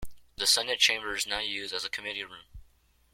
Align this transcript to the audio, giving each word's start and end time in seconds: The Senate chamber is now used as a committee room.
The 0.37 0.47
Senate 0.47 0.79
chamber 0.79 1.13
is 1.15 1.27
now 1.27 1.41
used 1.41 1.75
as 1.75 1.85
a 1.85 1.89
committee 1.89 2.23
room. 2.23 2.45